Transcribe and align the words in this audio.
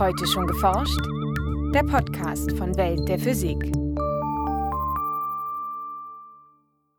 Heute 0.00 0.26
schon 0.26 0.46
geforscht? 0.46 0.98
Der 1.74 1.82
Podcast 1.82 2.52
von 2.56 2.74
Welt 2.78 3.06
der 3.06 3.18
Physik. 3.18 3.58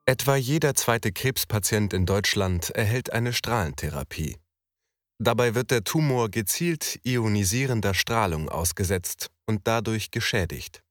Etwa 0.06 0.36
jeder 0.36 0.76
zweite 0.76 1.12
Krebspatient 1.12 1.94
in 1.94 2.06
Deutschland 2.06 2.70
erhält 2.70 3.12
eine 3.12 3.34
Strahlentherapie. 3.34 4.38
Dabei 5.18 5.56
wird 5.56 5.72
der 5.72 5.84
Tumor 5.84 6.30
gezielt 6.30 7.00
ionisierender 7.04 7.96
Strahlung 7.96 8.50
ausgesetzt 8.50 9.32
und 9.48 9.62
dadurch 9.64 10.12
geschädigt. 10.12 10.84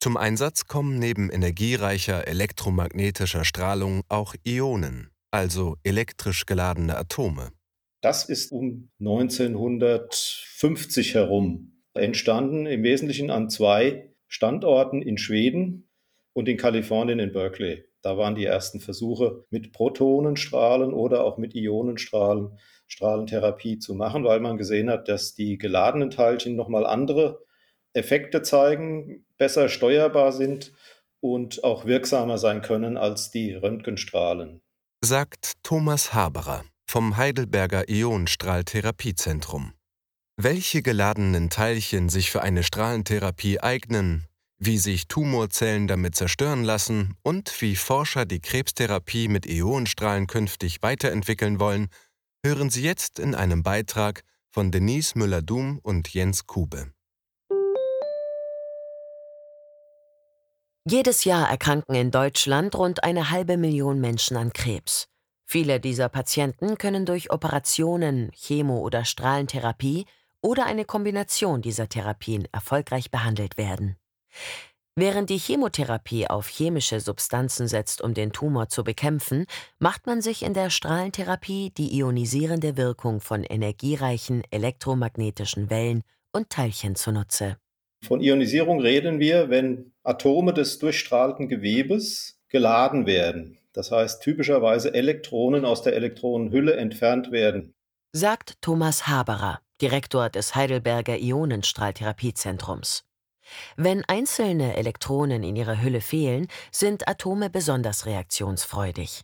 Zum 0.00 0.16
Einsatz 0.16 0.66
kommen 0.66 0.98
neben 0.98 1.30
energiereicher 1.30 2.26
elektromagnetischer 2.26 3.44
Strahlung 3.44 4.02
auch 4.08 4.34
Ionen, 4.44 5.12
also 5.30 5.76
elektrisch 5.84 6.46
geladene 6.46 6.96
Atome. 6.96 7.52
Das 8.00 8.28
ist 8.28 8.52
um 8.52 8.90
1950 9.00 11.14
herum 11.14 11.72
entstanden, 11.94 12.66
im 12.66 12.84
Wesentlichen 12.84 13.30
an 13.30 13.50
zwei 13.50 14.12
Standorten 14.28 15.02
in 15.02 15.18
Schweden 15.18 15.90
und 16.32 16.48
in 16.48 16.56
Kalifornien 16.56 17.18
in 17.18 17.32
Berkeley. 17.32 17.86
Da 18.02 18.16
waren 18.16 18.36
die 18.36 18.44
ersten 18.44 18.78
Versuche 18.78 19.44
mit 19.50 19.72
Protonenstrahlen 19.72 20.92
oder 20.92 21.24
auch 21.24 21.38
mit 21.38 21.56
Ionenstrahlen 21.56 22.56
Strahlentherapie 22.86 23.80
zu 23.80 23.94
machen, 23.94 24.24
weil 24.24 24.40
man 24.40 24.56
gesehen 24.56 24.88
hat, 24.88 25.08
dass 25.08 25.34
die 25.34 25.58
geladenen 25.58 26.08
Teilchen 26.10 26.56
nochmal 26.56 26.86
andere 26.86 27.44
Effekte 27.92 28.40
zeigen, 28.42 29.26
besser 29.36 29.68
steuerbar 29.68 30.32
sind 30.32 30.72
und 31.20 31.64
auch 31.64 31.84
wirksamer 31.84 32.38
sein 32.38 32.62
können 32.62 32.96
als 32.96 33.30
die 33.30 33.52
Röntgenstrahlen. 33.54 34.62
Sagt 35.04 35.62
Thomas 35.64 36.14
Haberer 36.14 36.64
vom 36.88 37.18
Heidelberger 37.18 37.88
Ionenstrahltherapiezentrum. 37.88 39.74
Welche 40.40 40.82
geladenen 40.82 41.50
Teilchen 41.50 42.08
sich 42.08 42.30
für 42.30 42.40
eine 42.40 42.62
Strahlentherapie 42.62 43.60
eignen, 43.60 44.24
wie 44.58 44.78
sich 44.78 45.06
Tumorzellen 45.06 45.86
damit 45.86 46.14
zerstören 46.14 46.64
lassen 46.64 47.14
und 47.22 47.60
wie 47.60 47.76
Forscher 47.76 48.24
die 48.24 48.40
Krebstherapie 48.40 49.28
mit 49.28 49.46
Ionenstrahlen 49.46 50.26
künftig 50.26 50.82
weiterentwickeln 50.82 51.60
wollen, 51.60 51.88
hören 52.44 52.70
Sie 52.70 52.82
jetzt 52.82 53.18
in 53.18 53.34
einem 53.34 53.62
Beitrag 53.62 54.22
von 54.50 54.70
Denise 54.70 55.14
Müller-Dum 55.14 55.80
und 55.82 56.14
Jens 56.14 56.46
Kube. 56.46 56.90
Jedes 60.88 61.24
Jahr 61.24 61.50
erkranken 61.50 61.94
in 61.94 62.10
Deutschland 62.10 62.74
rund 62.74 63.04
eine 63.04 63.28
halbe 63.28 63.58
Million 63.58 64.00
Menschen 64.00 64.38
an 64.38 64.54
Krebs. 64.54 65.06
Viele 65.50 65.80
dieser 65.80 66.10
Patienten 66.10 66.76
können 66.76 67.06
durch 67.06 67.30
Operationen, 67.30 68.30
Chemo- 68.32 68.82
oder 68.82 69.06
Strahlentherapie 69.06 70.04
oder 70.42 70.66
eine 70.66 70.84
Kombination 70.84 71.62
dieser 71.62 71.88
Therapien 71.88 72.46
erfolgreich 72.52 73.10
behandelt 73.10 73.56
werden. 73.56 73.96
Während 74.94 75.30
die 75.30 75.38
Chemotherapie 75.38 76.26
auf 76.26 76.48
chemische 76.48 77.00
Substanzen 77.00 77.66
setzt, 77.66 78.02
um 78.02 78.12
den 78.12 78.32
Tumor 78.32 78.68
zu 78.68 78.84
bekämpfen, 78.84 79.46
macht 79.78 80.06
man 80.06 80.20
sich 80.20 80.42
in 80.42 80.52
der 80.52 80.68
Strahlentherapie 80.68 81.70
die 81.70 81.96
ionisierende 81.96 82.76
Wirkung 82.76 83.22
von 83.22 83.42
energiereichen 83.42 84.42
elektromagnetischen 84.50 85.70
Wellen 85.70 86.02
und 86.30 86.50
Teilchen 86.50 86.94
zunutze. 86.94 87.56
Von 88.04 88.20
Ionisierung 88.20 88.80
reden 88.82 89.18
wir, 89.18 89.48
wenn 89.48 89.92
Atome 90.02 90.52
des 90.52 90.78
durchstrahlten 90.78 91.48
Gewebes 91.48 92.38
geladen 92.48 93.06
werden. 93.06 93.58
Das 93.78 93.92
heißt, 93.92 94.20
typischerweise 94.24 94.92
Elektronen 94.92 95.64
aus 95.64 95.82
der 95.82 95.94
Elektronenhülle 95.94 96.74
entfernt 96.74 97.30
werden. 97.30 97.76
Sagt 98.12 98.60
Thomas 98.60 99.06
Haberer, 99.06 99.60
Direktor 99.80 100.30
des 100.30 100.56
Heidelberger 100.56 101.16
Ionenstrahltherapiezentrums. 101.16 103.04
Wenn 103.76 104.04
einzelne 104.06 104.76
Elektronen 104.76 105.44
in 105.44 105.54
ihrer 105.54 105.80
Hülle 105.80 106.00
fehlen, 106.00 106.48
sind 106.72 107.06
Atome 107.06 107.50
besonders 107.50 108.04
reaktionsfreudig. 108.04 109.22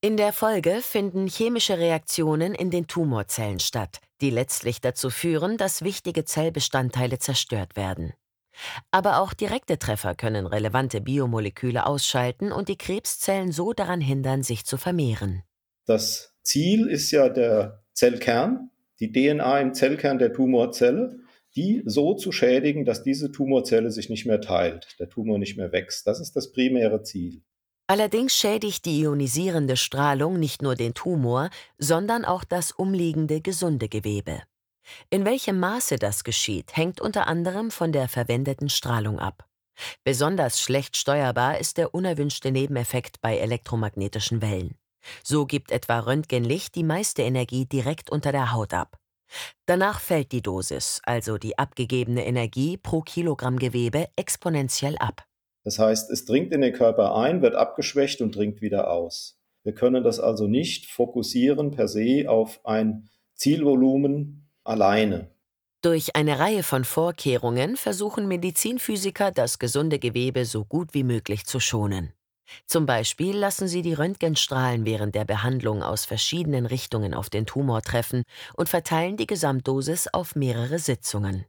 In 0.00 0.16
der 0.16 0.32
Folge 0.32 0.80
finden 0.80 1.26
chemische 1.26 1.76
Reaktionen 1.76 2.54
in 2.54 2.70
den 2.70 2.86
Tumorzellen 2.86 3.60
statt, 3.60 3.98
die 4.22 4.30
letztlich 4.30 4.80
dazu 4.80 5.10
führen, 5.10 5.58
dass 5.58 5.82
wichtige 5.82 6.24
Zellbestandteile 6.24 7.18
zerstört 7.18 7.76
werden. 7.76 8.14
Aber 8.90 9.20
auch 9.20 9.34
direkte 9.34 9.78
Treffer 9.78 10.14
können 10.14 10.46
relevante 10.46 11.00
Biomoleküle 11.00 11.86
ausschalten 11.86 12.52
und 12.52 12.68
die 12.68 12.76
Krebszellen 12.76 13.52
so 13.52 13.72
daran 13.72 14.00
hindern, 14.00 14.42
sich 14.42 14.64
zu 14.64 14.76
vermehren. 14.76 15.42
Das 15.86 16.34
Ziel 16.42 16.86
ist 16.86 17.10
ja 17.10 17.28
der 17.28 17.82
Zellkern, 17.92 18.70
die 19.00 19.12
DNA 19.12 19.60
im 19.60 19.74
Zellkern 19.74 20.18
der 20.18 20.32
Tumorzelle 20.32 21.22
die 21.56 21.82
so 21.84 22.14
zu 22.14 22.32
schädigen, 22.32 22.84
dass 22.84 23.02
diese 23.02 23.30
Tumorzelle 23.30 23.90
sich 23.90 24.08
nicht 24.08 24.26
mehr 24.26 24.40
teilt, 24.40 24.96
der 24.98 25.08
Tumor 25.08 25.38
nicht 25.38 25.56
mehr 25.56 25.72
wächst. 25.72 26.06
Das 26.06 26.20
ist 26.20 26.34
das 26.34 26.52
primäre 26.52 27.02
Ziel. 27.02 27.42
Allerdings 27.86 28.34
schädigt 28.34 28.86
die 28.86 29.00
ionisierende 29.00 29.76
Strahlung 29.76 30.38
nicht 30.38 30.62
nur 30.62 30.76
den 30.76 30.94
Tumor, 30.94 31.50
sondern 31.78 32.24
auch 32.24 32.44
das 32.44 32.72
umliegende 32.72 33.40
gesunde 33.40 33.88
Gewebe. 33.88 34.40
In 35.10 35.24
welchem 35.24 35.60
Maße 35.60 35.96
das 35.96 36.24
geschieht, 36.24 36.76
hängt 36.76 37.00
unter 37.00 37.26
anderem 37.26 37.70
von 37.70 37.92
der 37.92 38.08
verwendeten 38.08 38.68
Strahlung 38.68 39.18
ab. 39.18 39.46
Besonders 40.04 40.60
schlecht 40.60 40.96
steuerbar 40.96 41.58
ist 41.58 41.78
der 41.78 41.94
unerwünschte 41.94 42.50
Nebeneffekt 42.50 43.20
bei 43.20 43.38
elektromagnetischen 43.38 44.42
Wellen. 44.42 44.76
So 45.24 45.46
gibt 45.46 45.70
etwa 45.70 46.00
Röntgenlicht 46.00 46.74
die 46.74 46.84
meiste 46.84 47.22
Energie 47.22 47.66
direkt 47.66 48.10
unter 48.10 48.32
der 48.32 48.52
Haut 48.52 48.74
ab. 48.74 48.98
Danach 49.66 50.00
fällt 50.00 50.32
die 50.32 50.42
Dosis, 50.42 51.00
also 51.04 51.38
die 51.38 51.58
abgegebene 51.58 52.26
Energie 52.26 52.76
pro 52.76 53.00
Kilogramm 53.00 53.58
Gewebe, 53.58 54.08
exponentiell 54.16 54.96
ab. 54.98 55.24
Das 55.64 55.78
heißt, 55.78 56.10
es 56.10 56.24
dringt 56.24 56.52
in 56.52 56.60
den 56.60 56.72
Körper 56.72 57.14
ein, 57.14 57.40
wird 57.40 57.54
abgeschwächt 57.54 58.20
und 58.20 58.34
dringt 58.34 58.60
wieder 58.60 58.90
aus. 58.90 59.38
Wir 59.64 59.74
können 59.74 60.02
das 60.02 60.18
also 60.18 60.48
nicht 60.48 60.86
fokussieren 60.86 61.70
per 61.70 61.88
se 61.88 62.24
auf 62.28 62.60
ein 62.64 63.08
Zielvolumen 63.34 64.41
alleine. 64.64 65.28
Durch 65.82 66.14
eine 66.14 66.38
Reihe 66.38 66.62
von 66.62 66.84
Vorkehrungen 66.84 67.76
versuchen 67.76 68.28
Medizinphysiker, 68.28 69.32
das 69.32 69.58
gesunde 69.58 69.98
Gewebe 69.98 70.44
so 70.44 70.64
gut 70.64 70.94
wie 70.94 71.02
möglich 71.02 71.44
zu 71.44 71.58
schonen. 71.58 72.12
Zum 72.66 72.86
Beispiel 72.86 73.36
lassen 73.36 73.66
sie 73.66 73.82
die 73.82 73.94
Röntgenstrahlen 73.94 74.84
während 74.84 75.14
der 75.14 75.24
Behandlung 75.24 75.82
aus 75.82 76.04
verschiedenen 76.04 76.66
Richtungen 76.66 77.14
auf 77.14 77.30
den 77.30 77.46
Tumor 77.46 77.82
treffen 77.82 78.24
und 78.54 78.68
verteilen 78.68 79.16
die 79.16 79.26
Gesamtdosis 79.26 80.08
auf 80.08 80.36
mehrere 80.36 80.78
Sitzungen. 80.78 81.46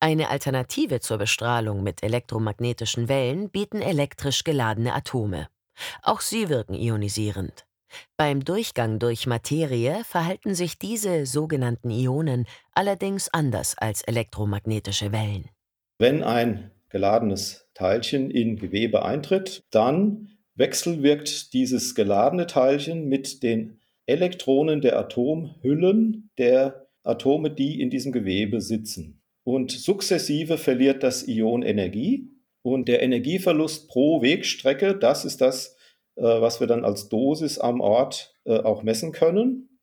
Eine 0.00 0.28
Alternative 0.28 1.00
zur 1.00 1.18
Bestrahlung 1.18 1.82
mit 1.82 2.02
elektromagnetischen 2.02 3.08
Wellen 3.08 3.50
bieten 3.50 3.80
elektrisch 3.82 4.44
geladene 4.44 4.94
Atome. 4.94 5.48
Auch 6.02 6.20
sie 6.20 6.48
wirken 6.48 6.74
ionisierend. 6.74 7.66
Beim 8.16 8.44
Durchgang 8.44 8.98
durch 8.98 9.26
Materie 9.26 10.02
verhalten 10.04 10.54
sich 10.54 10.78
diese 10.78 11.26
sogenannten 11.26 11.90
Ionen 11.90 12.46
allerdings 12.72 13.28
anders 13.32 13.76
als 13.78 14.02
elektromagnetische 14.02 15.12
Wellen. 15.12 15.48
Wenn 15.98 16.22
ein 16.22 16.70
geladenes 16.88 17.68
Teilchen 17.74 18.30
in 18.30 18.56
Gewebe 18.56 19.04
eintritt, 19.04 19.64
dann 19.70 20.28
wechselwirkt 20.54 21.52
dieses 21.52 21.94
geladene 21.94 22.46
Teilchen 22.46 23.08
mit 23.08 23.42
den 23.42 23.80
Elektronen 24.06 24.80
der 24.80 24.98
Atomhüllen 24.98 26.30
der 26.38 26.86
Atome, 27.02 27.50
die 27.50 27.80
in 27.80 27.90
diesem 27.90 28.12
Gewebe 28.12 28.60
sitzen. 28.60 29.20
Und 29.44 29.70
sukzessive 29.72 30.56
verliert 30.56 31.02
das 31.02 31.26
Ion 31.26 31.62
Energie 31.62 32.30
und 32.62 32.88
der 32.88 33.02
Energieverlust 33.02 33.88
pro 33.88 34.22
Wegstrecke, 34.22 34.96
das 34.96 35.24
ist 35.24 35.40
das, 35.40 35.76
was 36.22 36.60
wir 36.60 36.66
dann 36.66 36.84
als 36.84 37.08
Dosis 37.08 37.58
am 37.58 37.80
Ort 37.80 38.34
äh, 38.44 38.58
auch 38.58 38.82
messen 38.82 39.12
können. 39.12 39.80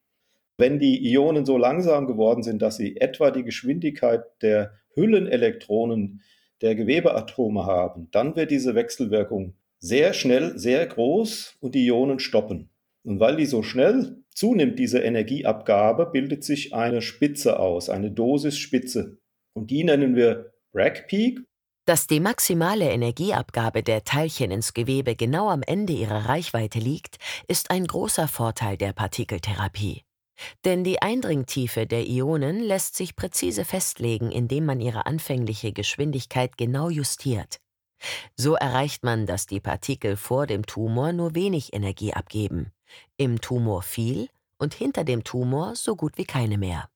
Wenn 0.58 0.80
die 0.80 1.12
Ionen 1.12 1.46
so 1.46 1.58
langsam 1.58 2.08
geworden 2.08 2.44
sind, 2.44 2.62
dass 2.62 2.78
sie 2.78 2.98
etwa 2.98 3.32
die 3.32 3.44
Geschwindigkeit 3.44 4.24
der 4.42 4.74
Hüllenelektronen 4.96 6.22
der 6.62 6.76
Gewebeatome 6.76 7.66
haben, 7.66 8.10
dann 8.12 8.36
wird 8.36 8.52
diese 8.52 8.76
Wechselwirkung 8.76 9.56
sehr 9.80 10.14
schnell, 10.14 10.58
sehr 10.58 10.86
groß 10.86 11.58
und 11.60 11.74
die 11.74 11.86
Ionen 11.88 12.20
stoppen. 12.20 12.70
Und 13.04 13.20
weil 13.20 13.36
die 13.36 13.48
so 13.48 13.64
schnell 13.64 14.24
zunimmt, 14.34 14.78
diese 14.78 15.00
Energieabgabe, 15.00 16.12
bildet 16.12 16.44
sich 16.44 16.74
eine 16.74 17.02
Spitze 17.02 17.60
aus, 17.60 17.90
eine 17.90 18.12
Dosisspitze. 18.12 19.18
Und 19.54 19.72
die 19.72 19.84
nennen 19.84 20.16
wir 20.16 20.54
Bragg 20.72 21.08
Peak. 21.08 21.42
Dass 21.86 22.06
die 22.06 22.20
maximale 22.20 22.92
Energieabgabe 22.92 23.82
der 23.82 24.04
Teilchen 24.04 24.52
ins 24.52 24.74
Gewebe 24.74 25.16
genau 25.16 25.50
am 25.50 25.64
Ende 25.64 25.94
ihrer 25.94 26.30
Reichweite 26.30 26.78
liegt, 26.78 27.18
ist 27.48 27.72
ein 27.72 27.88
großer 27.88 28.28
Vorteil 28.28 28.78
der 28.78 28.94
Partikeltherapie. 28.94 30.04
Denn 30.64 30.84
die 30.84 31.02
Eindringtiefe 31.02 31.88
der 31.88 32.08
Ionen 32.08 32.60
lässt 32.60 32.96
sich 32.96 33.16
präzise 33.16 33.66
festlegen, 33.66 34.32
indem 34.32 34.66
man 34.66 34.80
ihre 34.80 35.06
anfängliche 35.06 35.74
Geschwindigkeit 35.74 36.58
genau 36.58 36.90
justiert. 36.90 37.60
So 38.36 38.56
erreicht 38.56 39.04
man, 39.04 39.26
dass 39.26 39.46
die 39.46 39.60
Partikel 39.60 40.18
vor 40.18 40.48
dem 40.48 40.66
Tumor 40.66 41.14
nur 41.14 41.36
wenig 41.36 41.74
Energie 41.74 42.14
abgeben, 42.14 42.72
im 43.18 43.42
Tumor 43.42 43.82
viel 43.82 44.30
und 44.58 44.74
hinter 44.74 45.04
dem 45.04 45.24
Tumor 45.24 45.76
so 45.76 45.96
gut 45.96 46.18
wie 46.18 46.26
keine 46.26 46.58
mehr. 46.58 46.90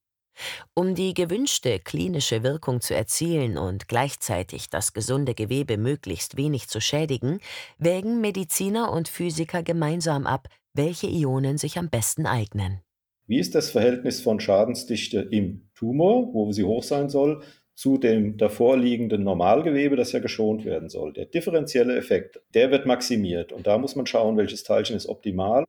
Um 0.74 0.96
die 0.96 1.14
gewünschte 1.14 1.80
klinische 1.80 2.44
Wirkung 2.44 2.82
zu 2.82 2.96
erzielen 2.96 3.58
und 3.58 3.88
gleichzeitig 3.88 4.70
das 4.70 4.94
gesunde 4.94 5.34
Gewebe 5.34 5.78
möglichst 5.78 6.38
wenig 6.38 6.68
zu 6.68 6.80
schädigen, 6.82 7.40
wägen 7.78 8.22
Mediziner 8.22 8.92
und 8.92 9.08
Physiker 9.08 9.64
gemeinsam 9.64 10.26
ab, 10.28 10.48
welche 10.74 11.08
Ionen 11.08 11.58
sich 11.58 11.78
am 11.78 11.90
besten 11.90 12.26
eignen. 12.26 12.82
Wie 13.28 13.40
ist 13.40 13.56
das 13.56 13.72
Verhältnis 13.72 14.22
von 14.22 14.40
Schadensdichte 14.40 15.20
im 15.20 15.70
Tumor, 15.74 16.32
wo 16.34 16.52
sie 16.52 16.64
hoch 16.64 16.84
sein 16.84 17.10
soll, 17.10 17.42
zu 17.74 17.98
dem 17.98 18.38
davor 18.38 18.78
liegenden 18.78 19.24
Normalgewebe, 19.24 19.96
das 19.96 20.12
ja 20.12 20.20
geschont 20.20 20.64
werden 20.64 20.90
soll? 20.90 21.14
Der 21.14 21.26
differenzielle 21.26 21.98
Effekt, 21.98 22.40
der 22.54 22.70
wird 22.70 22.86
maximiert. 22.86 23.52
Und 23.52 23.66
da 23.66 23.78
muss 23.78 23.96
man 23.96 24.06
schauen, 24.06 24.38
welches 24.38 24.64
Teilchen 24.64 24.96
ist 24.96 25.08
optimal. 25.08 25.66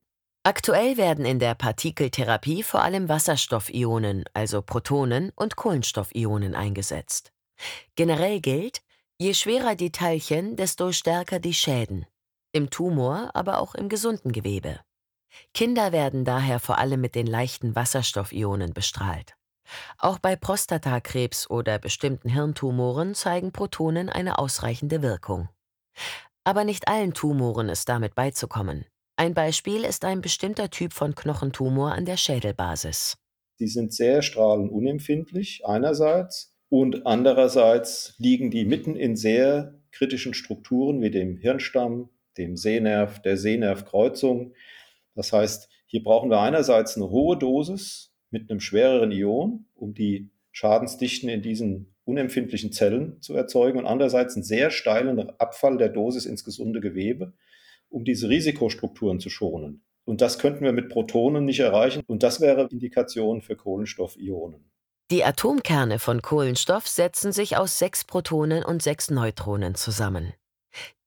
Aktuell 0.46 0.96
werden 0.96 1.24
in 1.24 1.40
der 1.40 1.56
Partikeltherapie 1.56 2.62
vor 2.62 2.80
allem 2.80 3.08
Wasserstoffionen, 3.08 4.22
also 4.32 4.62
Protonen 4.62 5.32
und 5.34 5.56
Kohlenstoffionen 5.56 6.54
eingesetzt. 6.54 7.32
Generell 7.96 8.38
gilt, 8.38 8.80
je 9.18 9.34
schwerer 9.34 9.74
die 9.74 9.90
Teilchen, 9.90 10.54
desto 10.54 10.92
stärker 10.92 11.40
die 11.40 11.52
Schäden. 11.52 12.06
Im 12.52 12.70
Tumor, 12.70 13.32
aber 13.34 13.58
auch 13.58 13.74
im 13.74 13.88
gesunden 13.88 14.30
Gewebe. 14.30 14.78
Kinder 15.52 15.90
werden 15.90 16.24
daher 16.24 16.60
vor 16.60 16.78
allem 16.78 17.00
mit 17.00 17.16
den 17.16 17.26
leichten 17.26 17.74
Wasserstoffionen 17.74 18.72
bestrahlt. 18.72 19.34
Auch 19.98 20.20
bei 20.20 20.36
Prostatakrebs 20.36 21.50
oder 21.50 21.80
bestimmten 21.80 22.28
Hirntumoren 22.28 23.16
zeigen 23.16 23.50
Protonen 23.50 24.10
eine 24.10 24.38
ausreichende 24.38 25.02
Wirkung. 25.02 25.48
Aber 26.44 26.62
nicht 26.62 26.86
allen 26.86 27.14
Tumoren 27.14 27.68
ist 27.68 27.88
damit 27.88 28.14
beizukommen. 28.14 28.86
Ein 29.18 29.32
Beispiel 29.32 29.84
ist 29.84 30.04
ein 30.04 30.20
bestimmter 30.20 30.68
Typ 30.68 30.92
von 30.92 31.14
Knochentumor 31.14 31.92
an 31.92 32.04
der 32.04 32.18
Schädelbasis. 32.18 33.16
Die 33.58 33.66
sind 33.66 33.94
sehr 33.94 34.20
strahlenunempfindlich 34.20 35.62
einerseits 35.64 36.54
und 36.68 37.06
andererseits 37.06 38.14
liegen 38.18 38.50
die 38.50 38.66
mitten 38.66 38.94
in 38.94 39.16
sehr 39.16 39.80
kritischen 39.90 40.34
Strukturen 40.34 41.00
wie 41.00 41.10
dem 41.10 41.38
Hirnstamm, 41.38 42.10
dem 42.36 42.58
Sehnerv, 42.58 43.22
der 43.22 43.38
Sehnervkreuzung. 43.38 44.52
Das 45.14 45.32
heißt, 45.32 45.70
hier 45.86 46.02
brauchen 46.02 46.28
wir 46.28 46.40
einerseits 46.40 46.96
eine 46.96 47.08
hohe 47.08 47.38
Dosis 47.38 48.12
mit 48.30 48.50
einem 48.50 48.60
schwereren 48.60 49.12
Ion, 49.12 49.64
um 49.74 49.94
die 49.94 50.28
Schadensdichten 50.52 51.30
in 51.30 51.40
diesen 51.40 51.94
unempfindlichen 52.04 52.70
Zellen 52.70 53.22
zu 53.22 53.34
erzeugen 53.34 53.78
und 53.78 53.86
andererseits 53.86 54.34
einen 54.34 54.44
sehr 54.44 54.70
steilen 54.70 55.30
Abfall 55.40 55.78
der 55.78 55.88
Dosis 55.88 56.26
ins 56.26 56.44
gesunde 56.44 56.82
Gewebe 56.82 57.32
um 57.96 58.04
diese 58.04 58.28
Risikostrukturen 58.28 59.20
zu 59.20 59.30
schonen. 59.30 59.82
Und 60.04 60.20
das 60.20 60.38
könnten 60.38 60.62
wir 60.64 60.72
mit 60.72 60.90
Protonen 60.90 61.46
nicht 61.46 61.60
erreichen. 61.60 62.02
Und 62.06 62.22
das 62.22 62.42
wäre 62.42 62.68
Indikation 62.70 63.40
für 63.40 63.56
Kohlenstoffionen. 63.56 64.70
Die 65.10 65.24
Atomkerne 65.24 65.98
von 65.98 66.20
Kohlenstoff 66.20 66.86
setzen 66.86 67.32
sich 67.32 67.56
aus 67.56 67.78
sechs 67.78 68.04
Protonen 68.04 68.62
und 68.64 68.82
sechs 68.82 69.10
Neutronen 69.10 69.76
zusammen. 69.76 70.34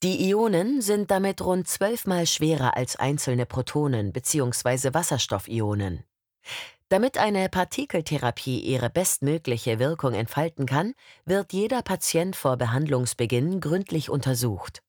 Die 0.02 0.30
Ionen 0.30 0.82
sind 0.82 1.12
damit 1.12 1.46
rund 1.46 1.68
zwölfmal 1.68 2.26
schwerer 2.26 2.76
als 2.76 2.96
einzelne 2.96 3.46
Protonen 3.46 4.12
bzw. 4.12 4.94
Wasserstoffionen. 4.94 6.04
Damit 6.88 7.20
eine 7.20 7.50
Partikeltherapie 7.50 8.62
ihre 8.62 8.90
bestmögliche 8.90 9.78
Wirkung 9.78 10.16
entfalten 10.16 10.66
kann, 10.66 10.96
wird 11.24 11.54
jeder 11.54 11.84
Patient 11.84 12.36
vor 12.36 12.58
Behandlungsbeginn 12.58 13.60
gründlich 13.60 14.10
untersucht. 14.10 14.82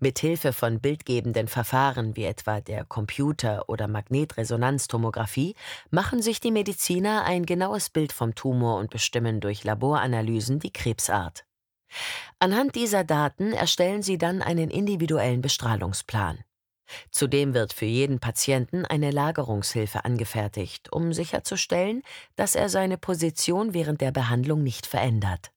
Mit 0.00 0.18
Hilfe 0.18 0.52
von 0.52 0.80
bildgebenden 0.80 1.48
Verfahren 1.48 2.16
wie 2.16 2.24
etwa 2.24 2.60
der 2.60 2.84
Computer- 2.84 3.68
oder 3.68 3.88
Magnetresonanztomographie 3.88 5.54
machen 5.90 6.22
sich 6.22 6.40
die 6.40 6.52
Mediziner 6.52 7.24
ein 7.24 7.46
genaues 7.46 7.90
Bild 7.90 8.12
vom 8.12 8.34
Tumor 8.34 8.78
und 8.78 8.90
bestimmen 8.90 9.40
durch 9.40 9.64
Laboranalysen 9.64 10.58
die 10.58 10.72
Krebsart. 10.72 11.44
Anhand 12.38 12.74
dieser 12.74 13.04
Daten 13.04 13.52
erstellen 13.52 14.02
sie 14.02 14.18
dann 14.18 14.42
einen 14.42 14.70
individuellen 14.70 15.40
Bestrahlungsplan. 15.40 16.38
Zudem 17.10 17.54
wird 17.54 17.72
für 17.72 17.86
jeden 17.86 18.20
Patienten 18.20 18.84
eine 18.84 19.10
Lagerungshilfe 19.10 20.04
angefertigt, 20.04 20.92
um 20.92 21.12
sicherzustellen, 21.12 22.02
dass 22.36 22.54
er 22.54 22.68
seine 22.68 22.98
Position 22.98 23.72
während 23.74 24.00
der 24.00 24.12
Behandlung 24.12 24.62
nicht 24.62 24.86
verändert. 24.86 25.53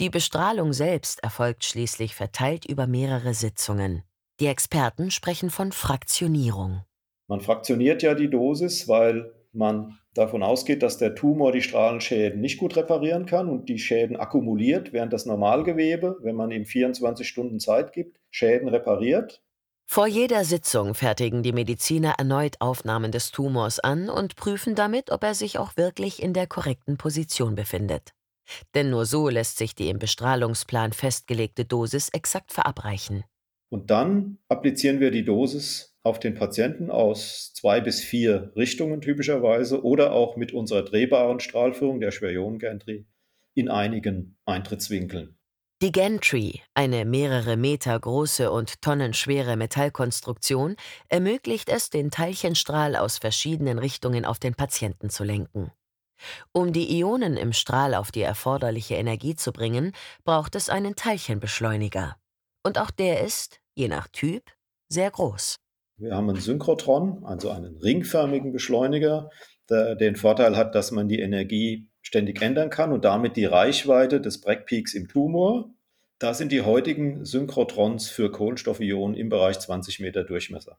Die 0.00 0.10
Bestrahlung 0.10 0.72
selbst 0.72 1.22
erfolgt 1.22 1.64
schließlich 1.64 2.14
verteilt 2.14 2.64
über 2.64 2.86
mehrere 2.86 3.34
Sitzungen. 3.34 4.02
Die 4.40 4.46
Experten 4.46 5.10
sprechen 5.10 5.50
von 5.50 5.72
Fraktionierung. 5.72 6.84
Man 7.26 7.40
fraktioniert 7.40 8.02
ja 8.02 8.14
die 8.14 8.30
Dosis, 8.30 8.88
weil 8.88 9.32
man 9.52 9.98
davon 10.14 10.42
ausgeht, 10.42 10.82
dass 10.82 10.98
der 10.98 11.14
Tumor 11.14 11.52
die 11.52 11.62
Strahlenschäden 11.62 12.40
nicht 12.40 12.58
gut 12.58 12.76
reparieren 12.76 13.26
kann 13.26 13.48
und 13.48 13.68
die 13.68 13.78
Schäden 13.78 14.16
akkumuliert, 14.16 14.92
während 14.92 15.12
das 15.12 15.26
Normalgewebe, 15.26 16.18
wenn 16.22 16.36
man 16.36 16.50
ihm 16.50 16.64
24 16.64 17.28
Stunden 17.28 17.60
Zeit 17.60 17.92
gibt, 17.92 18.18
Schäden 18.30 18.68
repariert. 18.68 19.42
Vor 19.90 20.06
jeder 20.06 20.44
Sitzung 20.44 20.94
fertigen 20.94 21.42
die 21.42 21.52
Mediziner 21.52 22.16
erneut 22.18 22.60
Aufnahmen 22.60 23.10
des 23.10 23.30
Tumors 23.30 23.80
an 23.80 24.10
und 24.10 24.36
prüfen 24.36 24.74
damit, 24.74 25.10
ob 25.10 25.24
er 25.24 25.34
sich 25.34 25.58
auch 25.58 25.78
wirklich 25.78 26.22
in 26.22 26.34
der 26.34 26.46
korrekten 26.46 26.98
Position 26.98 27.54
befindet. 27.54 28.12
Denn 28.74 28.90
nur 28.90 29.06
so 29.06 29.28
lässt 29.28 29.58
sich 29.58 29.74
die 29.74 29.88
im 29.88 29.98
Bestrahlungsplan 29.98 30.92
festgelegte 30.92 31.64
Dosis 31.64 32.08
exakt 32.10 32.52
verabreichen. 32.52 33.24
Und 33.70 33.90
dann 33.90 34.38
applizieren 34.48 35.00
wir 35.00 35.10
die 35.10 35.24
Dosis 35.24 35.94
auf 36.02 36.18
den 36.18 36.34
Patienten 36.34 36.90
aus 36.90 37.52
zwei 37.54 37.80
bis 37.80 38.00
vier 38.00 38.52
Richtungen 38.56 39.00
typischerweise 39.00 39.84
oder 39.84 40.12
auch 40.12 40.36
mit 40.36 40.52
unserer 40.52 40.82
drehbaren 40.82 41.40
Strahlführung 41.40 42.00
der 42.00 42.10
Schwerionengantry 42.10 43.06
in 43.54 43.68
einigen 43.68 44.38
Eintrittswinkeln. 44.46 45.38
Die 45.80 45.92
Gantry, 45.92 46.62
eine 46.74 47.04
mehrere 47.04 47.56
Meter 47.56 47.98
große 48.00 48.50
und 48.50 48.82
tonnenschwere 48.82 49.56
Metallkonstruktion, 49.56 50.74
ermöglicht 51.08 51.68
es, 51.68 51.88
den 51.88 52.10
Teilchenstrahl 52.10 52.96
aus 52.96 53.18
verschiedenen 53.18 53.78
Richtungen 53.78 54.24
auf 54.24 54.40
den 54.40 54.54
Patienten 54.54 55.08
zu 55.08 55.22
lenken. 55.22 55.70
Um 56.52 56.72
die 56.72 56.98
Ionen 56.98 57.36
im 57.36 57.52
Strahl 57.52 57.94
auf 57.94 58.10
die 58.10 58.22
erforderliche 58.22 58.94
Energie 58.94 59.34
zu 59.34 59.52
bringen, 59.52 59.92
braucht 60.24 60.54
es 60.54 60.68
einen 60.68 60.96
Teilchenbeschleuniger. 60.96 62.16
Und 62.64 62.78
auch 62.78 62.90
der 62.90 63.22
ist, 63.22 63.60
je 63.74 63.88
nach 63.88 64.08
Typ, 64.08 64.42
sehr 64.88 65.10
groß. 65.10 65.56
Wir 65.96 66.14
haben 66.14 66.28
einen 66.28 66.40
Synchrotron, 66.40 67.24
also 67.24 67.50
einen 67.50 67.76
ringförmigen 67.76 68.52
Beschleuniger, 68.52 69.30
der 69.68 69.96
den 69.96 70.16
Vorteil 70.16 70.56
hat, 70.56 70.74
dass 70.74 70.90
man 70.92 71.08
die 71.08 71.20
Energie 71.20 71.88
ständig 72.02 72.40
ändern 72.40 72.70
kann 72.70 72.92
und 72.92 73.04
damit 73.04 73.36
die 73.36 73.44
Reichweite 73.44 74.20
des 74.20 74.40
Breckpeaks 74.40 74.94
im 74.94 75.08
Tumor. 75.08 75.70
Da 76.18 76.34
sind 76.34 76.52
die 76.52 76.62
heutigen 76.62 77.24
Synchrotrons 77.24 78.08
für 78.08 78.30
Kohlenstoffionen 78.30 79.16
im 79.16 79.28
Bereich 79.28 79.58
20 79.58 80.00
Meter 80.00 80.24
Durchmesser. 80.24 80.78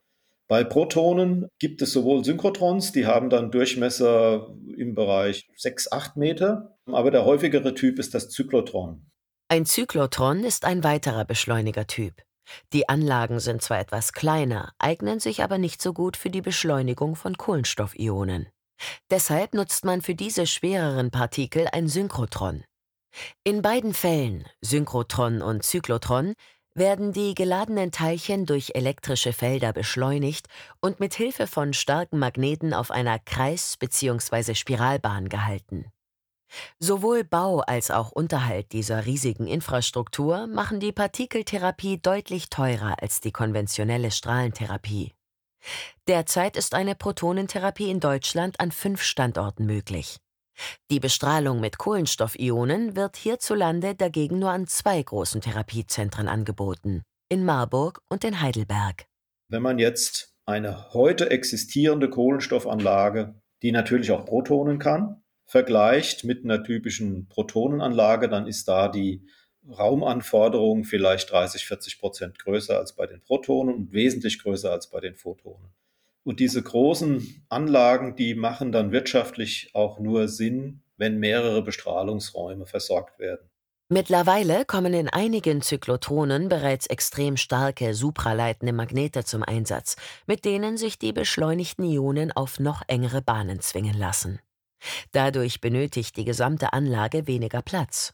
Bei 0.50 0.64
Protonen 0.64 1.48
gibt 1.60 1.84
es 1.84 1.94
sowohl 1.94 2.26
Synchrotrons, 2.26 2.92
die 2.92 3.06
haben 3.06 3.30
dann 3.30 3.52
Durchmesser 3.52 4.50
im 4.76 4.96
Bereich 4.96 5.48
6, 5.56 5.92
8 5.92 6.18
Meter, 6.18 6.76
aber 6.88 7.12
der 7.12 7.24
häufigere 7.24 7.76
Typ 7.76 8.00
ist 8.00 8.16
das 8.16 8.30
Zyklotron. 8.30 9.06
Ein 9.48 9.68
Zyklotron 9.68 10.44
ist 10.44 10.66
ein 10.66 10.84
weiterer 10.84 11.24
Beschleunigertyp. 11.24 12.16
Die 12.74 12.90
Anlagen 12.90 13.40
sind 13.40 13.62
zwar 13.62 13.80
etwas 13.80 14.12
kleiner, 14.12 14.74
eignen 14.80 15.20
sich 15.20 15.44
aber 15.44 15.60
nicht 15.60 15.84
so 15.84 15.94
gut 15.94 16.18
für 16.18 16.32
die 16.32 16.42
Beschleunigung 16.42 17.16
von 17.16 17.38
Kohlenstoffionen. 17.38 18.48
Deshalb 19.12 19.54
nutzt 19.54 19.86
man 19.86 20.02
für 20.02 20.16
diese 20.16 20.48
schwereren 20.48 21.12
Partikel 21.12 21.68
ein 21.72 21.88
Synchrotron. 21.88 22.64
In 23.44 23.62
beiden 23.62 23.94
Fällen, 23.94 24.46
Synchrotron 24.62 25.44
und 25.44 25.64
Zyklotron, 25.64 26.34
werden 26.74 27.14
die 27.14 27.36
geladenen 27.36 27.92
Teilchen 27.92 28.46
durch 28.46 28.72
elektrische 28.76 29.34
Felder 29.34 29.74
beschleunigt 29.74 30.48
und 30.82 31.00
mit 31.00 31.14
Hilfe 31.14 31.48
von 31.48 31.74
starken 31.74 32.20
Magneten 32.20 32.74
auf 32.74 32.92
einer 32.92 33.20
Kreis- 33.20 33.78
bzw. 33.78 34.56
Spiralbahn 34.56 35.30
gehalten. 35.30 35.92
Sowohl 36.80 37.24
Bau 37.24 37.60
als 37.60 37.92
auch 37.92 38.12
Unterhalt 38.12 38.72
dieser 38.72 39.06
riesigen 39.06 39.48
Infrastruktur 39.48 40.48
machen 40.48 40.80
die 40.80 40.92
Partikeltherapie 40.92 42.00
deutlich 42.02 42.50
teurer 42.50 43.02
als 43.02 43.22
die 43.22 43.32
konventionelle 43.32 44.12
Strahlentherapie. 44.12 45.14
Derzeit 46.08 46.58
ist 46.58 46.74
eine 46.74 46.96
Protonentherapie 46.96 47.92
in 47.92 48.00
Deutschland 48.00 48.60
an 48.60 48.72
fünf 48.72 49.04
Standorten 49.04 49.66
möglich. 49.66 50.20
Die 50.92 51.00
Bestrahlung 51.00 51.60
mit 51.60 51.78
Kohlenstoffionen 51.78 52.96
wird 52.96 53.18
hierzulande 53.18 53.96
dagegen 53.96 54.40
nur 54.40 54.52
an 54.52 54.68
zwei 54.68 55.02
großen 55.02 55.42
Therapiezentren 55.42 56.28
angeboten, 56.28 57.04
in 57.30 57.46
Marburg 57.46 58.02
und 58.10 58.24
in 58.24 58.42
Heidelberg. 58.42 59.06
Wenn 59.50 59.62
man 59.62 59.80
jetzt 59.80 60.34
eine 60.46 60.94
heute 60.94 61.30
existierende 61.30 62.10
Kohlenstoffanlage, 62.10 63.36
die 63.62 63.72
natürlich 63.72 64.12
auch 64.12 64.26
Protonen 64.26 64.80
kann, 64.80 65.24
vergleicht 65.46 66.24
mit 66.24 66.44
einer 66.44 66.64
typischen 66.64 67.28
Protonenanlage, 67.28 68.30
dann 68.30 68.48
ist 68.48 68.68
da 68.68 68.88
die 68.88 69.28
Raumanforderung 69.68 70.84
vielleicht 70.84 71.32
30, 71.32 71.66
40 71.66 72.00
Prozent 72.00 72.40
größer 72.40 72.78
als 72.78 72.96
bei 72.96 73.06
den 73.08 73.22
Protonen 73.22 73.76
und 73.76 73.92
wesentlich 73.92 74.42
größer 74.42 74.72
als 74.72 74.90
bei 74.90 75.00
den 75.00 75.16
Photonen. 75.16 75.74
Und 76.24 76.40
diese 76.40 76.62
großen 76.62 77.46
Anlagen, 77.50 78.16
die 78.16 78.36
machen 78.36 78.72
dann 78.72 78.92
wirtschaftlich 78.92 79.72
auch 79.74 80.00
nur 80.00 80.28
Sinn, 80.28 80.82
wenn 80.98 81.18
mehrere 81.18 81.62
Bestrahlungsräume 81.62 82.66
versorgt 82.66 83.20
werden. 83.20 83.50
Mittlerweile 83.92 84.66
kommen 84.66 84.94
in 84.94 85.10
einigen 85.10 85.64
Zyklotronen 85.64 86.48
bereits 86.48 86.86
extrem 86.86 87.38
starke 87.38 87.96
supraleitende 87.96 88.72
Magnete 88.72 89.24
zum 89.24 89.42
Einsatz, 89.42 89.96
mit 90.28 90.46
denen 90.46 90.78
sich 90.78 91.00
die 91.00 91.12
beschleunigten 91.12 91.86
Ionen 91.86 92.32
auf 92.32 92.60
noch 92.60 92.84
engere 92.88 93.24
Bahnen 93.24 93.62
zwingen 93.62 93.98
lassen. 93.98 94.40
Dadurch 95.12 95.60
benötigt 95.60 96.18
die 96.18 96.26
gesamte 96.26 96.72
Anlage 96.72 97.26
weniger 97.26 97.64
Platz. 97.64 98.14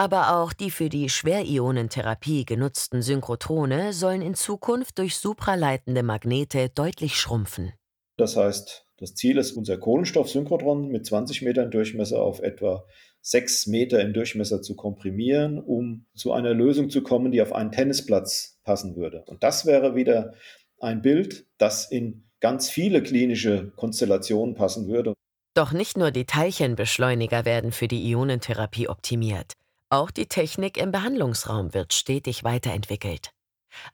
Aber 0.00 0.34
auch 0.34 0.54
die 0.54 0.70
für 0.70 0.88
die 0.88 1.10
Schwerionentherapie 1.10 2.46
genutzten 2.46 3.02
Synchrotrone 3.02 3.92
sollen 3.92 4.22
in 4.22 4.32
Zukunft 4.32 4.98
durch 4.98 5.16
supraleitende 5.16 6.02
Magnete 6.02 6.70
deutlich 6.70 7.16
schrumpfen. 7.16 7.74
Das 8.16 8.34
heißt, 8.34 8.86
das 8.96 9.14
Ziel 9.14 9.36
ist, 9.36 9.52
unser 9.52 9.76
Kohlenstoffsynchrotron 9.76 10.88
mit 10.88 11.04
20 11.04 11.42
Metern 11.42 11.70
Durchmesser 11.70 12.22
auf 12.22 12.40
etwa 12.40 12.86
6 13.20 13.66
Meter 13.66 14.00
im 14.00 14.14
Durchmesser 14.14 14.62
zu 14.62 14.74
komprimieren, 14.74 15.58
um 15.58 16.06
zu 16.14 16.32
einer 16.32 16.54
Lösung 16.54 16.88
zu 16.88 17.02
kommen, 17.02 17.30
die 17.30 17.42
auf 17.42 17.52
einen 17.52 17.70
Tennisplatz 17.70 18.58
passen 18.64 18.96
würde. 18.96 19.24
Und 19.26 19.42
das 19.42 19.66
wäre 19.66 19.96
wieder 19.96 20.32
ein 20.78 21.02
Bild, 21.02 21.44
das 21.58 21.90
in 21.90 22.24
ganz 22.40 22.70
viele 22.70 23.02
klinische 23.02 23.70
Konstellationen 23.76 24.54
passen 24.54 24.88
würde. 24.88 25.12
Doch 25.52 25.72
nicht 25.72 25.98
nur 25.98 26.10
die 26.10 26.24
Teilchenbeschleuniger 26.24 27.44
werden 27.44 27.70
für 27.70 27.86
die 27.86 28.08
Ionentherapie 28.08 28.88
optimiert. 28.88 29.59
Auch 29.92 30.12
die 30.12 30.26
Technik 30.26 30.76
im 30.76 30.92
Behandlungsraum 30.92 31.74
wird 31.74 31.92
stetig 31.92 32.44
weiterentwickelt. 32.44 33.32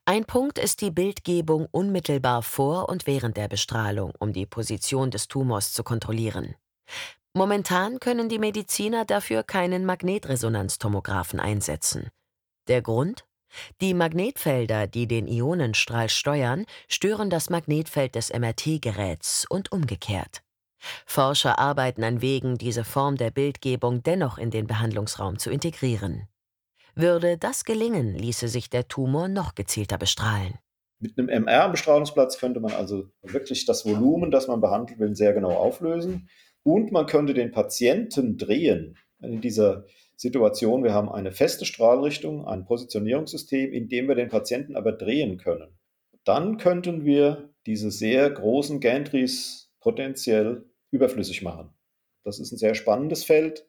Ein 0.05 0.27
Punkt 0.27 0.59
ist 0.59 0.83
die 0.83 0.91
Bildgebung 0.91 1.69
unmittelbar 1.71 2.43
vor 2.43 2.91
und 2.91 3.07
während 3.07 3.39
der 3.39 3.49
Bestrahlung, 3.49 4.13
um 4.19 4.35
die 4.35 4.45
Position 4.45 5.11
des 5.11 5.27
Tumors 5.27 5.73
zu 5.73 5.83
kontrollieren. 5.85 6.55
Momentan 7.33 7.99
können 7.99 8.29
die 8.29 8.39
Mediziner 8.39 9.07
dafür 9.07 9.43
keinen 9.43 9.87
Magnetresonanztomographen 9.87 11.41
einsetzen. 11.41 12.11
Der 12.69 12.83
Grund? 12.83 13.25
Die 13.81 13.95
Magnetfelder, 13.95 14.87
die 14.87 15.07
den 15.07 15.27
Ionenstrahl 15.27 16.11
steuern, 16.11 16.67
stören 16.89 17.31
das 17.31 17.49
Magnetfeld 17.49 18.17
des 18.17 18.31
MRT-Geräts 18.35 19.47
und 19.49 19.73
umgekehrt. 19.73 20.43
Forscher 21.07 21.59
arbeiten 21.59 22.05
an 22.05 22.23
Wegen, 22.23 22.59
diese 22.59 22.85
Form 22.85 23.17
der 23.17 23.31
Bildgebung 23.31 24.03
dennoch 24.03 24.39
in 24.39 24.51
den 24.51 24.67
Behandlungsraum 24.67 25.39
zu 25.39 25.51
integrieren. 25.51 26.29
Würde 26.95 27.37
das 27.37 27.65
gelingen, 27.65 28.15
ließe 28.15 28.49
sich 28.49 28.71
der 28.71 28.89
Tumor 28.89 29.29
noch 29.29 29.55
gezielter 29.55 29.99
bestrahlen. 29.99 30.55
Mit 30.99 31.19
einem 31.19 31.29
MR-Bestrahlungsplatz 31.29 32.39
könnte 32.39 32.61
man 32.61 32.73
also 32.73 33.05
wirklich 33.23 33.67
das 33.67 33.85
Volumen, 33.85 34.31
das 34.31 34.49
man 34.49 34.63
behandeln 34.63 34.99
will, 34.99 35.15
sehr 35.15 35.35
genau 35.35 35.53
auflösen. 35.53 36.29
Und 36.63 36.91
man 36.91 37.07
könnte 37.07 37.35
den 37.35 37.53
Patienten 37.53 38.39
drehen 38.39 38.97
in 39.21 39.41
dieser 39.41 39.85
Situation. 40.17 40.83
Wir 40.83 40.95
haben 40.95 41.11
eine 41.11 41.33
feste 41.33 41.67
Strahlrichtung, 41.67 42.47
ein 42.47 42.65
Positionierungssystem, 42.65 43.73
in 43.73 43.89
dem 43.89 44.09
wir 44.09 44.15
den 44.15 44.31
Patienten 44.31 44.75
aber 44.75 44.93
drehen 44.93 45.37
können. 45.37 45.79
Dann 46.25 46.57
könnten 46.57 47.05
wir 47.05 47.51
diese 47.67 47.91
sehr 47.91 48.31
großen 48.31 48.81
Gantries 48.81 49.71
potenziell 49.81 50.65
überflüssig 50.91 51.43
machen. 51.43 51.71
Das 52.25 52.39
ist 52.39 52.53
ein 52.53 52.59
sehr 52.59 52.75
spannendes 52.75 53.25
Feld, 53.25 53.67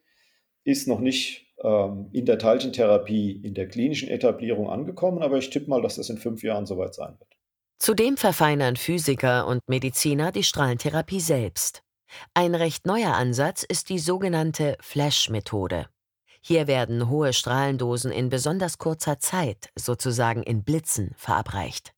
ist 0.64 0.88
noch 0.88 1.00
nicht 1.00 1.48
ähm, 1.64 2.10
in 2.12 2.26
der 2.26 2.40
Teilchentherapie, 2.40 3.32
in 3.44 3.54
der 3.54 3.68
klinischen 3.68 4.10
Etablierung 4.10 4.70
angekommen, 4.70 5.22
aber 5.22 5.38
ich 5.38 5.50
tippe 5.50 5.70
mal, 5.70 5.82
dass 5.82 5.96
das 5.96 6.10
in 6.10 6.18
fünf 6.18 6.44
Jahren 6.44 6.66
soweit 6.66 6.94
sein 6.94 7.18
wird. 7.20 7.38
Zudem 7.80 8.18
verfeinern 8.18 8.76
Physiker 8.76 9.48
und 9.48 9.62
Mediziner 9.68 10.32
die 10.32 10.44
Strahlentherapie 10.44 11.20
selbst. 11.20 11.84
Ein 12.34 12.56
recht 12.56 12.86
neuer 12.86 13.14
Ansatz 13.14 13.64
ist 13.64 13.90
die 13.90 14.00
sogenannte 14.00 14.78
Flash-Methode. 14.82 15.88
Hier 16.42 16.68
werden 16.68 17.10
hohe 17.10 17.34
Strahlendosen 17.34 18.12
in 18.12 18.30
besonders 18.30 18.78
kurzer 18.78 19.20
Zeit, 19.20 19.70
sozusagen 19.76 20.44
in 20.44 20.64
Blitzen, 20.64 21.14
verabreicht. 21.18 21.94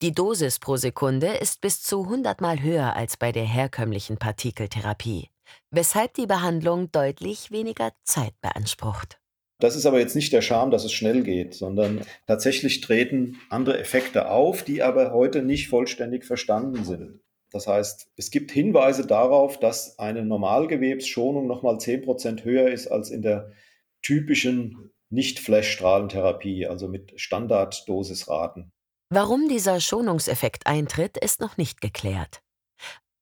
Die 0.00 0.12
Dosis 0.12 0.58
pro 0.58 0.76
Sekunde 0.76 1.28
ist 1.28 1.60
bis 1.60 1.82
zu 1.82 2.04
100 2.04 2.40
Mal 2.40 2.62
höher 2.62 2.96
als 2.96 3.16
bei 3.16 3.32
der 3.32 3.44
herkömmlichen 3.44 4.18
Partikeltherapie, 4.18 5.30
weshalb 5.70 6.14
die 6.14 6.26
Behandlung 6.26 6.90
deutlich 6.92 7.50
weniger 7.50 7.92
Zeit 8.04 8.34
beansprucht. 8.40 9.18
Das 9.62 9.76
ist 9.76 9.86
aber 9.86 10.00
jetzt 10.00 10.16
nicht 10.16 10.32
der 10.32 10.42
Charme, 10.42 10.72
dass 10.72 10.84
es 10.84 10.92
schnell 10.92 11.22
geht, 11.22 11.54
sondern 11.54 12.00
tatsächlich 12.26 12.80
treten 12.80 13.38
andere 13.48 13.78
Effekte 13.78 14.28
auf, 14.28 14.64
die 14.64 14.82
aber 14.82 15.12
heute 15.12 15.42
nicht 15.42 15.68
vollständig 15.68 16.24
verstanden 16.24 16.84
sind. 16.84 17.20
Das 17.52 17.68
heißt, 17.68 18.10
es 18.16 18.30
gibt 18.32 18.50
Hinweise 18.50 19.06
darauf, 19.06 19.60
dass 19.60 19.98
eine 20.00 20.24
Normalgewebsschonung 20.24 21.46
nochmal 21.46 21.76
10% 21.76 22.42
höher 22.42 22.70
ist 22.70 22.88
als 22.88 23.10
in 23.10 23.22
der 23.22 23.52
typischen 24.00 24.90
Nicht-Flash-Strahlentherapie, 25.10 26.66
also 26.66 26.88
mit 26.88 27.12
Standarddosisraten. 27.20 28.72
Warum 29.14 29.46
dieser 29.46 29.78
Schonungseffekt 29.78 30.66
eintritt, 30.66 31.18
ist 31.18 31.38
noch 31.38 31.58
nicht 31.58 31.82
geklärt. 31.82 32.40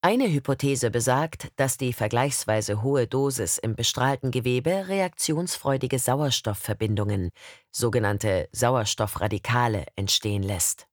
Eine 0.02 0.32
Hypothese 0.32 0.88
besagt, 0.88 1.50
dass 1.56 1.78
die 1.78 1.92
vergleichsweise 1.92 2.84
hohe 2.84 3.08
Dosis 3.08 3.58
im 3.58 3.74
bestrahlten 3.74 4.30
Gewebe 4.30 4.86
reaktionsfreudige 4.86 5.98
Sauerstoffverbindungen, 5.98 7.30
sogenannte 7.72 8.48
Sauerstoffradikale, 8.52 9.84
entstehen 9.96 10.44
lässt. 10.44 10.86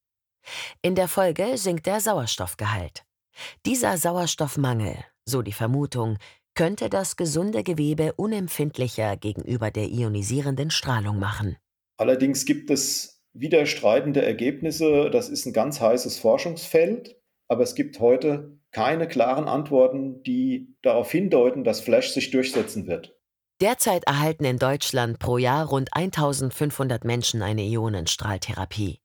In 0.82 0.96
der 0.96 1.08
Folge 1.08 1.60
sinkt 1.60 1.86
der 1.86 2.00
Sauerstoffgehalt. 2.00 3.04
Dieser 3.68 4.00
Sauerstoffmangel, 4.00 5.06
so 5.26 5.44
die 5.44 5.54
Vermutung, 5.54 6.18
könnte 6.56 6.90
das 6.90 7.18
gesunde 7.18 7.64
Gewebe 7.64 8.14
unempfindlicher 8.14 9.16
gegenüber 9.16 9.70
der 9.70 9.90
ionisierenden 9.90 10.72
Strahlung 10.72 11.20
machen. 11.20 11.56
Allerdings 11.98 12.46
gibt 12.46 12.72
es 12.72 13.17
widerstreitende 13.40 14.24
Ergebnisse. 14.24 15.10
Das 15.12 15.30
ist 15.30 15.46
ein 15.46 15.54
ganz 15.54 15.80
heißes 15.82 16.20
Forschungsfeld, 16.20 17.20
aber 17.48 17.64
es 17.64 17.76
gibt 17.76 18.00
heute 18.00 18.58
keine 18.72 19.08
klaren 19.08 19.48
Antworten, 19.48 20.24
die 20.24 20.76
darauf 20.82 21.12
hindeuten, 21.12 21.64
dass 21.64 21.82
Flash 21.82 22.12
sich 22.12 22.32
durchsetzen 22.32 22.88
wird. 22.88 23.16
Derzeit 23.60 24.04
erhalten 24.04 24.46
in 24.46 24.60
Deutschland 24.60 25.18
pro 25.18 25.38
Jahr 25.38 25.68
rund 25.68 25.90
1500 25.94 27.04
Menschen 27.06 27.42
eine 27.42 27.64
Ionenstrahltherapie. 27.64 29.00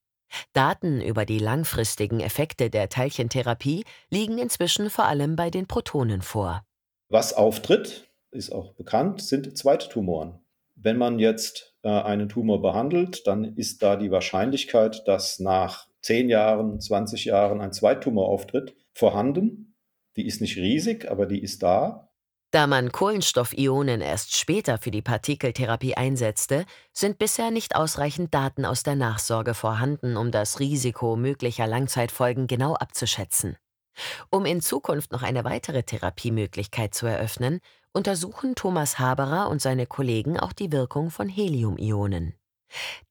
Daten 0.52 1.00
über 1.00 1.24
die 1.24 1.38
langfristigen 1.38 2.20
Effekte 2.20 2.70
der 2.70 2.88
Teilchentherapie 2.88 3.84
liegen 4.10 4.38
inzwischen 4.38 4.90
vor 4.90 5.06
allem 5.06 5.36
bei 5.36 5.50
den 5.50 5.66
Protonen 5.66 6.22
vor. 6.22 6.64
Was 7.08 7.34
auftritt, 7.34 8.10
ist 8.30 8.50
auch 8.50 8.74
bekannt, 8.74 9.22
sind 9.22 9.56
Zweittumoren. 9.56 10.38
Wenn 10.74 10.96
man 10.96 11.18
jetzt 11.18 11.71
äh, 11.82 11.88
einen 11.88 12.28
Tumor 12.28 12.62
behandelt, 12.62 13.26
dann 13.26 13.44
ist 13.44 13.82
da 13.82 13.96
die 13.96 14.10
Wahrscheinlichkeit, 14.10 15.02
dass 15.06 15.38
nach 15.38 15.86
10 16.02 16.28
Jahren, 16.28 16.80
20 16.80 17.24
Jahren 17.24 17.60
ein 17.60 17.72
Zweittumor 17.72 18.28
auftritt, 18.28 18.74
vorhanden. 18.92 19.74
Die 20.16 20.26
ist 20.26 20.40
nicht 20.40 20.56
riesig, 20.56 21.10
aber 21.10 21.26
die 21.26 21.42
ist 21.42 21.62
da. 21.62 22.12
Da 22.52 22.66
man 22.66 22.92
Kohlenstoffionen 22.92 24.02
erst 24.02 24.36
später 24.36 24.76
für 24.76 24.90
die 24.90 25.00
Partikeltherapie 25.00 25.94
einsetzte, 25.94 26.66
sind 26.92 27.18
bisher 27.18 27.50
nicht 27.50 27.74
ausreichend 27.76 28.34
Daten 28.34 28.66
aus 28.66 28.82
der 28.82 28.94
Nachsorge 28.94 29.54
vorhanden, 29.54 30.18
um 30.18 30.30
das 30.30 30.60
Risiko 30.60 31.16
möglicher 31.16 31.66
Langzeitfolgen 31.66 32.46
genau 32.46 32.74
abzuschätzen. 32.74 33.56
Um 34.30 34.44
in 34.44 34.60
Zukunft 34.60 35.12
noch 35.12 35.22
eine 35.22 35.44
weitere 35.44 35.82
Therapiemöglichkeit 35.82 36.94
zu 36.94 37.06
eröffnen, 37.06 37.60
untersuchen 37.92 38.54
Thomas 38.54 38.98
Haberer 38.98 39.48
und 39.48 39.60
seine 39.60 39.86
Kollegen 39.86 40.38
auch 40.38 40.52
die 40.52 40.72
Wirkung 40.72 41.10
von 41.10 41.28
Heliumionen. 41.28 42.34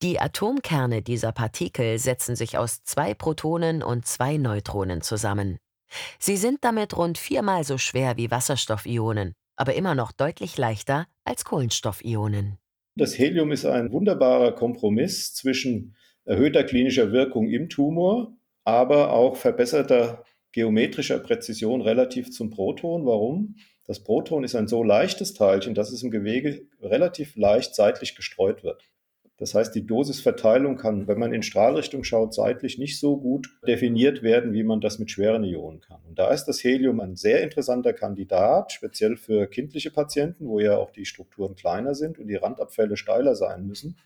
Die 0.02 0.20
Atomkerne 0.20 1.02
dieser 1.02 1.32
Partikel 1.32 2.00
setzen 2.00 2.36
sich 2.36 2.58
aus 2.58 2.84
zwei 2.84 3.14
Protonen 3.14 3.84
und 3.84 4.06
zwei 4.06 4.38
Neutronen 4.38 5.02
zusammen. 5.02 5.58
Sie 6.20 6.38
sind 6.38 6.64
damit 6.64 6.98
rund 6.98 7.18
viermal 7.18 7.64
so 7.64 7.78
schwer 7.78 8.18
wie 8.18 8.32
Wasserstoffionen, 8.32 9.34
aber 9.56 9.76
immer 9.76 9.94
noch 9.94 10.12
deutlich 10.12 10.58
leichter 10.58 11.06
als 11.26 11.46
Kohlenstoffionen. 11.46 12.58
Das 12.96 13.18
Helium 13.18 13.52
ist 13.52 13.66
ein 13.66 13.92
wunderbarer 13.92 14.54
Kompromiss 14.54 15.34
zwischen 15.34 15.96
erhöhter 16.26 16.64
klinischer 16.64 17.12
Wirkung 17.12 17.50
im 17.50 17.70
Tumor, 17.70 18.34
aber 18.64 19.12
auch 19.14 19.36
verbesserter 19.36 20.24
geometrischer 20.52 21.20
Präzision 21.20 21.82
relativ 21.82 22.32
zum 22.32 22.50
Proton. 22.50 23.06
Warum? 23.06 23.56
Das 23.86 24.00
Proton 24.00 24.44
ist 24.44 24.56
ein 24.56 24.68
so 24.68 24.84
leichtes 24.84 25.34
Teilchen, 25.34 25.74
dass 25.74 25.92
es 25.92 26.04
im 26.04 26.12
Gewebe 26.12 26.62
relativ 26.82 27.36
leicht 27.36 27.76
seitlich 27.76 28.16
gestreut 28.16 28.64
wird. 28.64 28.92
Das 29.42 29.56
heißt, 29.56 29.74
die 29.74 29.88
Dosisverteilung 29.88 30.78
kann, 30.78 31.08
wenn 31.08 31.18
man 31.18 31.34
in 31.34 31.42
Strahlrichtung 31.42 32.04
schaut, 32.04 32.32
seitlich 32.32 32.78
nicht 32.78 33.00
so 33.00 33.18
gut 33.18 33.50
definiert 33.66 34.22
werden, 34.22 34.54
wie 34.54 34.62
man 34.62 34.82
das 34.82 35.00
mit 35.00 35.10
schweren 35.10 35.44
Ionen 35.44 35.82
kann. 35.82 36.00
Und 36.08 36.20
da 36.20 36.30
ist 36.32 36.46
das 36.46 36.64
Helium 36.64 37.00
ein 37.00 37.16
sehr 37.16 37.42
interessanter 37.42 37.92
Kandidat, 37.92 38.72
speziell 38.72 39.18
für 39.18 39.48
kindliche 39.48 39.90
Patienten, 39.90 40.48
wo 40.48 40.60
ja 40.60 40.78
auch 40.78 40.92
die 40.92 41.06
Strukturen 41.06 41.56
kleiner 41.56 41.96
sind 41.96 42.20
und 42.20 42.28
die 42.28 42.36
Randabfälle 42.36 42.98
steiler 42.98 43.34
sein 43.34 43.66
müssen, 43.66 43.98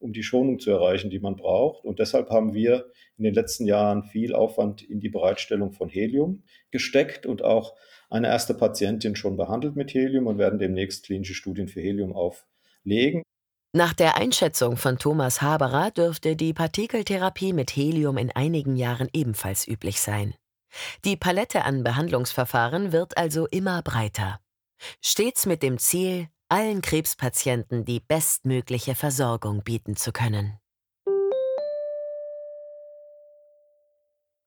um 0.00 0.12
die 0.12 0.22
Schonung 0.22 0.58
zu 0.58 0.70
erreichen, 0.70 1.08
die 1.08 1.18
man 1.18 1.36
braucht. 1.36 1.86
Und 1.86 1.98
deshalb 1.98 2.28
haben 2.28 2.52
wir 2.52 2.90
in 3.16 3.24
den 3.24 3.32
letzten 3.32 3.64
Jahren 3.64 4.02
viel 4.02 4.34
Aufwand 4.34 4.82
in 4.82 5.00
die 5.00 5.08
Bereitstellung 5.08 5.72
von 5.72 5.88
Helium 5.88 6.42
gesteckt 6.70 7.24
und 7.24 7.42
auch 7.42 7.74
eine 8.10 8.28
erste 8.28 8.54
Patientin 8.54 9.16
schon 9.16 9.36
behandelt 9.36 9.76
mit 9.76 9.92
Helium 9.92 10.26
und 10.26 10.38
werden 10.38 10.58
demnächst 10.58 11.04
klinische 11.04 11.34
Studien 11.34 11.68
für 11.68 11.80
Helium 11.80 12.12
auflegen. 12.12 13.22
Nach 13.74 13.92
der 13.92 14.16
Einschätzung 14.16 14.78
von 14.78 14.98
Thomas 14.98 15.42
Haberer 15.42 15.90
dürfte 15.90 16.36
die 16.36 16.54
Partikeltherapie 16.54 17.52
mit 17.52 17.70
Helium 17.76 18.16
in 18.16 18.32
einigen 18.32 18.76
Jahren 18.76 19.08
ebenfalls 19.12 19.68
üblich 19.68 20.00
sein. 20.00 20.34
Die 21.04 21.16
Palette 21.16 21.64
an 21.64 21.84
Behandlungsverfahren 21.84 22.92
wird 22.92 23.16
also 23.18 23.46
immer 23.46 23.82
breiter. 23.82 24.40
Stets 25.02 25.44
mit 25.44 25.62
dem 25.62 25.78
Ziel, 25.78 26.28
allen 26.48 26.80
Krebspatienten 26.80 27.84
die 27.84 28.00
bestmögliche 28.00 28.94
Versorgung 28.94 29.62
bieten 29.62 29.96
zu 29.96 30.12
können. 30.12 30.58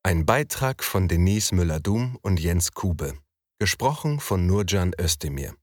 Ein 0.04 0.26
Beitrag 0.26 0.84
von 0.84 1.08
Denise 1.08 1.54
Müller-Dum 1.54 2.18
und 2.24 2.40
Jens 2.40 2.72
Kube. 2.72 3.14
Gesprochen 3.62 4.20
von 4.20 4.48
Nurcan 4.48 4.92
Özdemir. 5.00 5.56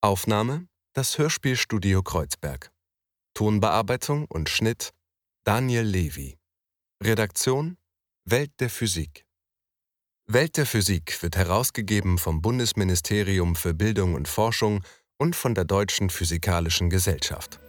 Aufnahme: 0.00 0.66
Das 0.94 1.18
Hörspielstudio 1.18 2.02
Kreuzberg. 2.02 2.72
Tonbearbeitung 3.34 4.24
und 4.30 4.48
Schnitt: 4.48 4.94
Daniel 5.44 5.82
Levy. 5.84 6.38
Redaktion: 7.04 7.76
Welt 8.24 8.52
der 8.60 8.70
Physik. 8.70 9.26
Welt 10.24 10.56
der 10.56 10.64
Physik 10.64 11.22
wird 11.22 11.36
herausgegeben 11.36 12.16
vom 12.16 12.40
Bundesministerium 12.40 13.56
für 13.56 13.74
Bildung 13.74 14.14
und 14.14 14.26
Forschung 14.26 14.82
und 15.18 15.36
von 15.36 15.54
der 15.54 15.66
Deutschen 15.66 16.08
Physikalischen 16.08 16.88
Gesellschaft. 16.88 17.60